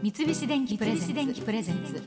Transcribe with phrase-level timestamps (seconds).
[0.00, 2.00] 三菱電機プレゼンツ。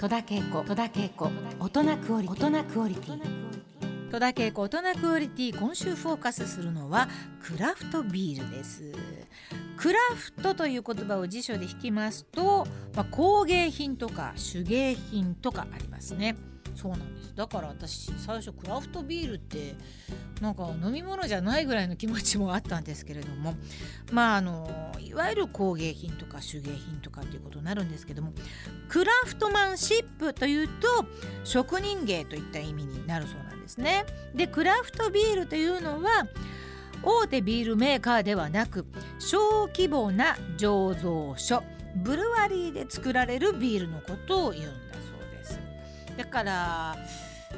[0.00, 0.64] 戸田恵子。
[0.64, 1.30] 戸田恵子。
[1.60, 4.10] 大人クオリティ。
[4.10, 5.58] 戸田恵子大人クオリティ。
[5.58, 7.08] 今週フォーカスするのは
[7.42, 8.92] クラフトビールです。
[9.76, 16.34] クラフトという言葉を辞書で引きますと、まあ、工芸品とか手芸品とかありますね
[16.76, 19.74] そうなんですだから私最初クラフトビールって
[20.40, 23.54] なんか飲み物じゃないぐらいの気持ちもあったんですけれども
[24.12, 28.32] まああのいわゆる工芸品とか手芸品とかっていうことになるんですけども
[28.88, 30.72] クラフトマンシップというと
[31.44, 34.04] 職人芸といった意味になるそうなんですね。
[34.34, 36.26] でクラフトビールというのは
[37.02, 38.86] 大手ビールメーカーではなく
[39.18, 41.62] 小規模な醸造所
[41.96, 44.85] ブルワリーで作られるビールのことを言うんです
[46.16, 46.96] だから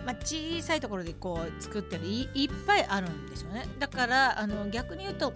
[0.04, 3.66] まあ、小さいところでこう作ってるいいっぱいあるんですよね。
[3.78, 5.32] だからあの逆に言うと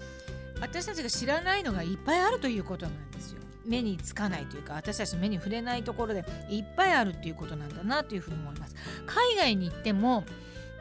[0.61, 3.41] 私たちが知らないのがいっぱいあるということなんですよ。
[3.65, 8.75] 目につかないというか私たちの目に触れないところでいっぱいあるっていうことなんだなというふうに思います。
[9.07, 10.25] 海外に行っても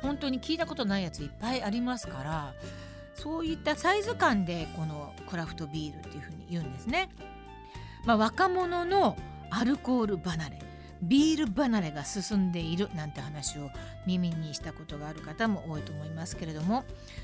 [0.01, 2.53] 本当に聞いたことないやついっぱいありますから
[3.13, 7.09] そういったサイズ感でこのクラフトビールっていうふうに言うんですね。
[8.05, 9.15] まあ、若者の
[9.51, 10.60] アルコール離れ。
[11.01, 13.69] ビール離れが進んでいるなんて話を
[14.05, 16.83] 耳にしたことがある方も多いと思いますけれども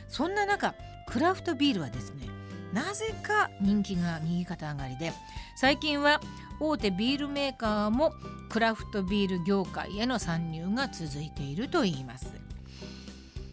[0.09, 0.73] そんな中
[1.07, 2.27] クラフトビールはですね
[2.73, 5.13] なぜか人気が右肩上がりで
[5.55, 6.19] 最近は
[6.59, 8.13] 大手ビールメーカーも
[8.49, 12.33] クラフトビール業界への参入が続いているといいます。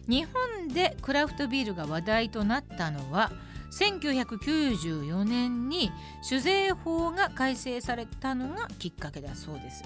[0.07, 3.31] 日本でクラフトビールが話題となったのは
[3.79, 9.83] 1994年に酒税法が改正されたのがきっかけだそうです。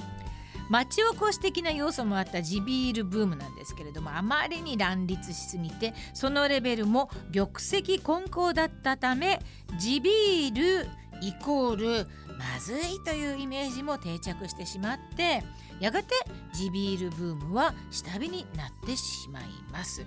[0.70, 9.40] 町おこし的な要素もあった地ビールブームなんですけれどもあまりに乱立しすぎてそのレベルも玉石混交だったため
[9.80, 10.88] 地ビール
[11.22, 15.44] イコールまずいというイメージも定着してしまって
[15.80, 16.14] やがて
[16.54, 20.06] 地ビールブームは下火になってしまいます。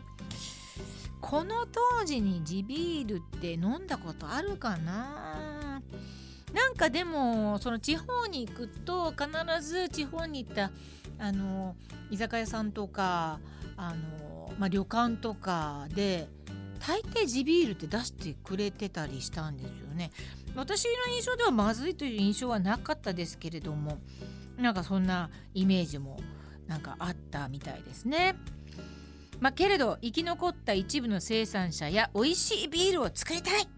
[1.22, 5.80] この当時に地ビールって飲んだことあるかな？
[6.52, 9.26] なんかでもその地方に行くと必
[9.62, 10.70] ず地方に行った
[11.18, 11.74] あの
[12.10, 13.38] 居酒屋さんとか
[13.78, 16.28] あの、まあ、旅館とかで
[16.86, 20.10] 大抵地ビールって出してくれてたりしたんですよね。
[20.54, 23.98] 私の印象ではまずいという印象はなかったですけれども
[24.58, 26.18] なんかそんなイメージも
[26.66, 28.34] なんかあったみたいですね。
[29.42, 33.68] まあ、けれど生き残った一部の生産者や美味しいビールを作りたい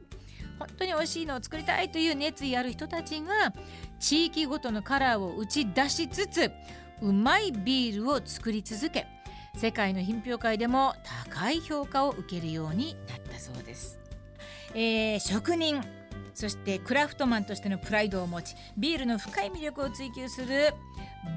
[0.58, 3.54] 本当に美味しいのを作りたいという熱意ある人たちが
[3.98, 6.52] 地域ごとのカラーを打ち出しつつ
[7.00, 9.06] うまいビールを作り続け
[9.56, 10.92] 世界の品評会でも
[11.32, 13.98] 高い評価を受けるようになったそうです。
[14.74, 15.82] えー、職人
[16.34, 20.74] そしてクラフトマンとしてのプライドを持ちビールの深い魅力を追求する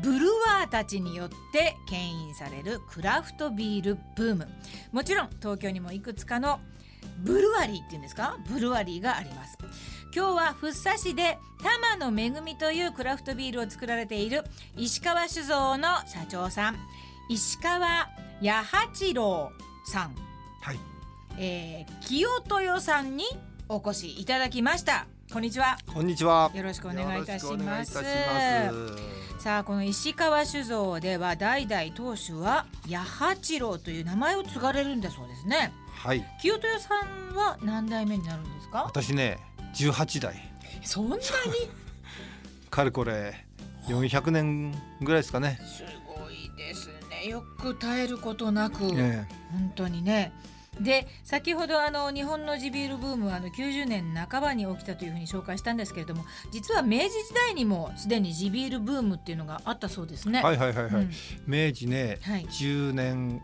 [0.03, 4.47] ブルワーたちによって牽引されるクラフトビールブーム。
[4.91, 6.59] もちろん東京にもいくつかの
[7.19, 8.38] ブルワリーっていうんですか？
[8.50, 9.58] ブルワリーがあります。
[10.16, 14.44] 今日は福生市で玉の恵みというクラフトビールを作られている
[14.75, 16.78] 石川酒造の社長さん
[17.29, 18.09] 石川
[18.41, 19.52] 八八郎
[19.85, 20.16] さん、
[20.62, 20.79] はい。
[21.40, 23.25] えー、清豊さんに
[23.69, 25.07] お越しいただきました。
[25.31, 25.78] こんにちは。
[25.94, 26.50] こんにちは。
[26.53, 27.94] よろしくお願いいたします。
[29.39, 35.73] さあこの石川酒造では代々当主は八八郎という名前を継がれるんだそうですね。
[35.94, 36.23] はい。
[36.41, 38.83] 清豊さんは何代目になるんですか？
[38.85, 39.38] 私ね
[39.73, 40.34] 十八代。
[40.84, 41.22] そんなに？
[42.72, 43.45] かれこれ
[43.88, 45.59] 四百年ぐらいですかね。
[45.66, 47.28] すごいですね。
[47.29, 49.25] よく耐えることなく、え。
[49.51, 50.31] 本当にね
[50.82, 60.42] で先ほどあの日本の地ビールブームはあの90年半ばに起きたというふうに紹介したんですけれども実は明治時代にもすでに地ビールブームっていうのがあったそうですね。
[60.42, 61.12] はいはいはいはい、うん。
[61.46, 62.46] 明治ね、はい。
[62.46, 63.42] 10年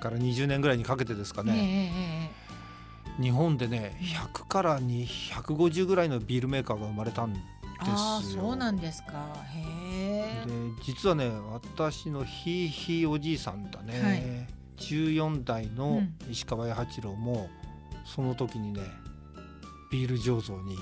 [0.00, 2.42] から20年ぐらいにかけてですかね、ね
[3.20, 9.36] 日本でね100から250ぐらいのビールメーカーが生まれたんでええええああすよそうなんですか。
[9.54, 10.46] へえ。
[10.46, 10.52] で
[10.82, 16.30] 実はね私のひいひいおじいさんだね、はい14代のうん。
[16.30, 17.48] 石川八八郎も
[18.04, 18.80] その時にね
[19.90, 20.76] ビール醸造に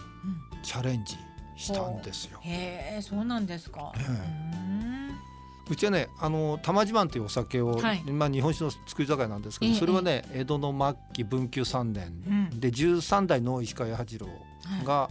[0.63, 1.17] チャレンジ
[1.57, 2.39] したんですよ。
[2.43, 3.93] へえそうなんですか。
[3.97, 4.61] え
[5.69, 8.03] うちはねあの玉自慢というお酒を、はい。
[8.11, 12.07] まあ、日本酒の作り酒屋なんですけど、ええそれはね江戸の末期文久3年、
[12.53, 12.61] うん。
[12.61, 14.33] で13代の石川八郎は
[14.83, 14.85] い。
[14.85, 15.11] が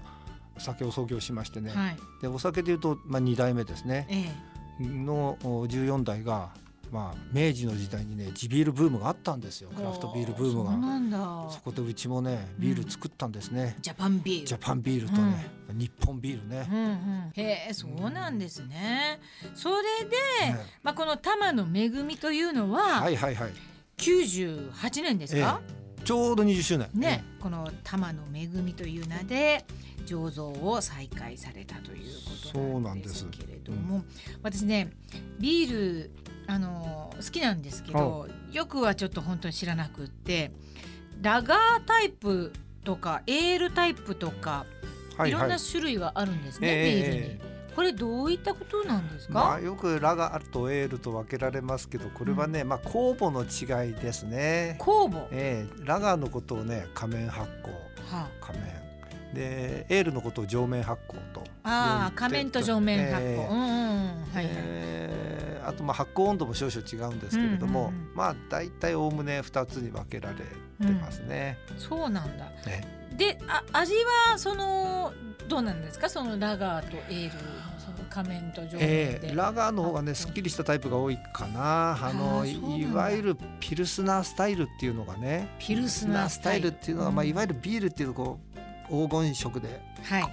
[0.57, 1.97] 酒を創業しましてね、はい。
[2.21, 4.07] でお酒でいうと、まあ、2代目ですね。
[4.09, 4.33] え
[4.81, 4.85] え。
[4.85, 6.49] のお14代が
[6.91, 9.69] まあ明治の時代にね地ビールブームがあったんですよ。
[9.75, 10.71] クラフトビールブームが。
[10.71, 11.17] そうなんだ。
[11.49, 14.47] そこでうちもねビール作ったんですね、ジャパンビール。
[14.47, 16.67] ジャパンビールとね、日本ビールね。
[16.69, 19.19] うんうん、へえそうなんですね。
[19.55, 20.15] それで、
[20.53, 20.65] ね。
[20.83, 23.51] まあ、この玉の恵みというのははいはいはい。
[23.97, 25.61] 98年ですか、
[26.03, 26.89] ちょうど20周年。
[26.93, 29.65] ね、この玉の恵みという名で
[30.05, 34.03] 醸造を再開されたということなんですけれども、
[34.41, 34.91] 私ね
[35.39, 36.11] ビール
[36.49, 40.51] あの好きなんですけどよくはちょっと本当に知らなくって
[41.21, 42.51] ラガータイプ
[42.83, 44.65] とかエールタイプとか
[45.15, 45.41] はいいはい。
[45.41, 47.19] ろんな種類があるんですね、ええビールに。
[47.19, 47.39] え
[47.75, 54.75] これどういったことなんですか、まあよくラガーとエールと分けられますけどこれはね、まあ酵母の違いですね。
[54.79, 57.69] 酵母、ええラガーのことをね仮面発酵
[58.15, 58.79] は仮面。
[59.33, 63.47] でエールのことを上面発酵とあ、あ仮面と上面発酵、ええ。
[63.49, 63.69] うんうんうん。
[64.33, 65.08] はいはい、えー
[65.69, 68.15] あとまあ発酵温度も少々違うんですけれども、うんうんうん。
[68.15, 70.43] まあ大体おおむね2つに分けられて
[70.93, 71.57] ますね。
[71.77, 72.45] そうなんだ。
[72.65, 73.93] ねであ味
[74.29, 75.11] はその
[75.47, 76.09] どうなんですか？
[76.09, 77.41] そのラガーとエールの
[77.79, 81.97] その仮面と上えーラガーの方がねあすっきりしたタイプが多いかな。
[82.01, 86.67] あのいわゆるピルスナースタイルっていうのがねピルスナースタイル。
[86.67, 87.29] っていうのは、まあ、うん。
[87.29, 88.39] いわゆるビールっていうこ
[88.89, 90.23] う黄金色ではい。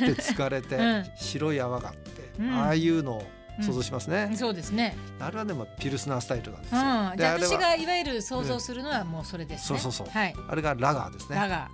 [0.00, 1.06] で疲れて、うん。
[1.14, 2.54] 白い泡があって、うん。
[2.54, 3.22] ああいうのを
[3.60, 10.18] 想像しますね、そうですね、あれはね、まあ、ピルスナースタイルなんですうん、よ、じゃあであれは私がいわゆる想像するのはもうそれですね、そうそうそう。
[10.18, 10.34] はい。
[10.48, 11.36] あれがラガーですね。
[11.36, 11.68] ラガ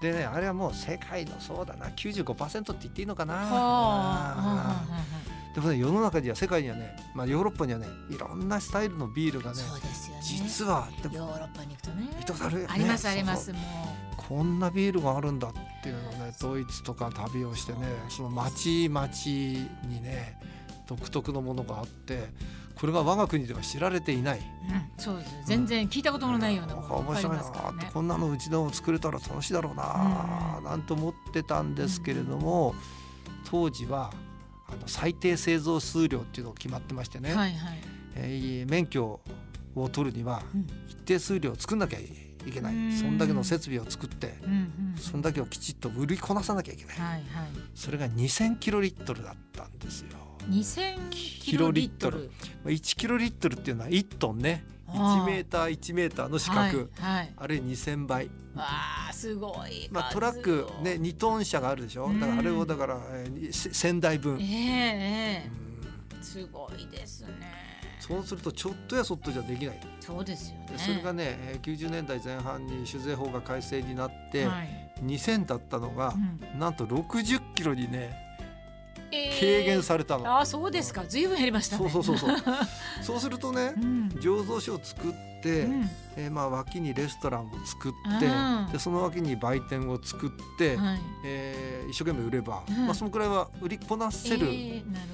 [0.00, 1.86] でねあれはもう世界のそうだな。
[1.86, 3.34] 95%って言っていいのかな。
[3.36, 3.46] あ。
[3.50, 10.22] あーでもね世の中には世界にはね、まあ、ヨーロッパにはねいろんなスタイルのビールがねそうですよね。
[10.22, 12.08] 実はでもヨーロッパに行くとね。
[12.18, 12.66] 見たことあね。
[12.68, 13.46] ありますあります。
[13.46, 13.60] そうも
[14.16, 15.52] こんなビールがあるんだっ
[15.82, 17.78] ていうのをねドイツとか旅をしてね
[18.08, 19.08] その町々
[19.84, 20.40] にね
[20.86, 22.28] 独特のものがあって
[22.74, 24.38] これが我が国では知られていない。
[24.38, 24.44] う、うん、
[24.98, 25.34] そうです。
[25.46, 27.78] 全然聞いたことのないようなものが面白いなますからね。
[27.82, 30.56] ってこんなのうちでも作れたら楽しいだろうな。
[30.58, 30.64] うん。
[30.64, 32.74] なんて思ってたんですけれども
[33.48, 34.12] 当時は
[34.68, 37.78] あの最低製造数量っていうのが決まってましてね、はいはい、
[38.16, 39.20] えー免許
[39.76, 40.66] を取るにはうん。
[40.88, 42.74] 一定数量作んなきゃいけない。
[42.74, 42.92] うん。
[42.92, 46.96] そんだけの設備を作ってうんうん、そんだけをきちっと売りこなさなきゃいけない。
[46.98, 47.22] はいはい。
[47.72, 52.30] それが2000キロリットルだったんですよ2000キロリットル。
[52.64, 54.64] まあ1キロリットルっていうのは1トンね。
[54.88, 55.22] あー。
[55.22, 58.64] 1メーター1メーターの四角、はいはい、あれ2000倍わ
[59.08, 59.88] あすごい。
[59.90, 62.12] まあ、トラックね2トン車があるでしょ。
[62.12, 65.50] だからあれをだから、えー、1000台分、えええ
[66.12, 66.20] うん。
[66.20, 67.64] えすごいですね。
[68.00, 69.80] そうするとちょっとやそっとじゃできない。
[70.00, 70.66] そうですよね。
[70.72, 74.68] でそれがねえー90年代前半に酒税法が改正になって、はい。
[75.02, 76.58] 2000だったのがう、ん。
[76.58, 78.33] なんと60キロにねええ
[79.40, 81.04] 軽減されたの、ああそうですか。
[81.06, 81.90] ずいぶん減りましたね。
[81.90, 82.44] そうそうそうそう。
[83.02, 84.08] そうするとねうん。
[84.20, 85.12] 醸造所を作っ
[85.42, 85.90] て、うん。
[86.16, 91.00] えーまあ、脇にレストランを作ってあーでその脇に売店を作って、はい。
[91.24, 92.86] えー一生懸命売れば、うん。
[92.86, 95.08] まあ、そのくらいは売りこなせる、ええなる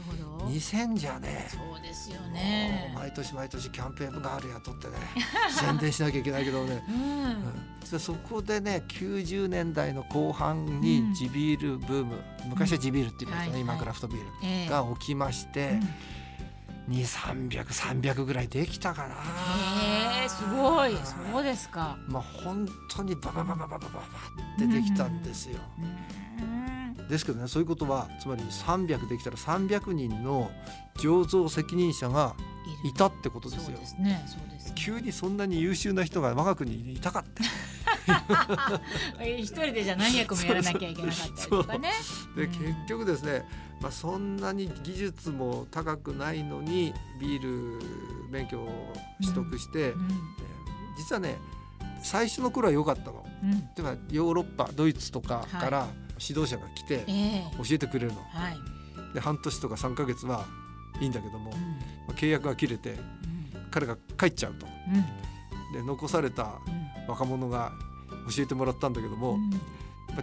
[0.46, 4.94] 2000じゃねそうですよもねう毎年毎年キャンペーンガール雇ってね
[5.50, 6.94] 宣伝しなきゃいけないけどね、うん。
[6.94, 7.81] うん。
[7.90, 10.81] でそこでね90年代の後半うん。
[10.81, 14.26] に地ビールブーム、昔は地ビールって言いましたね、今クラフトビール。
[14.42, 14.69] ええ。
[14.69, 15.78] が起きまして、
[16.88, 16.94] うん。
[16.94, 19.14] 2300300ぐらいできたかな。
[19.82, 20.96] へえすごい。
[21.32, 21.96] そうですか。
[22.08, 24.00] まあ本当にババババババババ
[24.56, 25.58] ってできたんですよ。
[25.78, 26.20] うん
[27.10, 30.50] ですけどねそういうことはつまり300できたら300人の
[30.96, 32.88] 醸造責任者がる。
[32.88, 33.73] いたってことですよ。
[33.73, 33.87] そうで。
[33.87, 34.75] すねそうですね。
[34.76, 37.42] 急にそんなに優秀な人が我が国にいたかって。
[39.20, 41.90] え 一人でじゃあ何役もやらなきゃいけなかったりとかね。
[42.37, 42.50] でうん。
[42.50, 43.44] 結局ですね、
[43.80, 47.85] まあ、そんなに技術も高くないのにビール
[48.30, 48.92] 免許を
[49.23, 50.50] 取得して、うんえー
[50.99, 51.38] 実はね
[52.02, 53.25] 最初の頃は良かったの。
[53.42, 53.75] うん。
[53.75, 55.88] ではヨーロッパドイツとかから
[56.20, 57.44] 指導者が来てええ。
[57.56, 58.20] 教えてくれるの。
[58.30, 58.56] はい。
[59.14, 60.44] で半年とか3ヶ月は
[61.00, 61.58] いいんだけども、うん。
[62.06, 63.00] まあ契約が切れてうん。
[63.70, 64.66] 彼が帰っちゃうと。
[64.66, 64.70] う
[65.70, 65.72] ん。
[65.72, 66.58] で残された
[67.08, 67.72] 若者が
[68.34, 69.50] 教えてもらったんだけども、うん。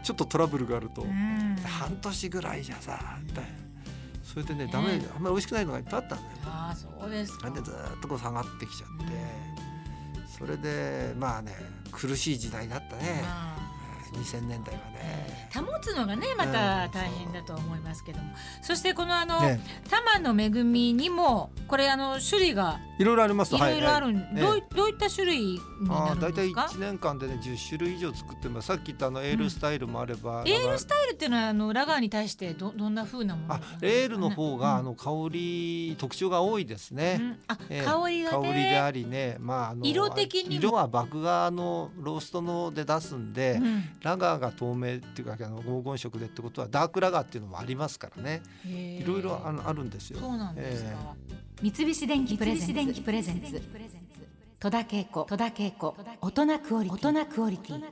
[0.03, 1.55] ちょっとトラブルがあると、うん。
[1.65, 3.49] 半年ぐらいじゃさみたいな。
[4.23, 4.71] それでねね。
[4.71, 6.31] ダメあんまり美味しくないのがいっぱいあったんだよ。
[6.45, 7.49] ああそうですか。
[7.49, 9.13] でずーっとこう下がってきちゃって、
[10.37, 11.53] それでまあね
[11.91, 13.46] 苦しい時代になったね、まあ
[14.17, 15.49] 2000年代はね。
[15.55, 18.25] 保つのがねまた大変だと思いますけども、
[18.61, 19.59] そしてこのあの、ね。
[19.89, 23.55] 玉の恵みにもこれあの種類がいろいろあります。
[23.55, 28.67] いろいろあるん、はいはいどういどういった種類になあー大体るんですか？1年間でね10種類以上作ってます。
[28.67, 33.91] さっき言ったあのエールスタイルもあれば、エールスタイルっていうのはあの裏側に対してどどんな風なものなあんですかね？
[33.93, 34.79] エールの方が、うん。
[34.79, 37.39] あの香り特徴が多いですね、うん。
[37.47, 37.85] あ、ええ。
[37.85, 40.61] 香りが香りであねりね、まあ、あの色的にも。
[40.61, 48.41] 色は麦芽のローストので出すんで、うんラガーが透明っていうかあの黄金色でってことはダークラガーっていうのもありますからね。
[48.65, 50.19] いろいろあのあるんですよ。
[50.19, 50.91] そうなんですか、
[51.29, 53.61] え三菱電機プレゼンツ。
[54.59, 55.23] 戸田恵子。
[55.25, 55.95] 戸田恵子。
[56.21, 57.09] 大人クオリティ。
[57.09, 57.83] 大人クオリティ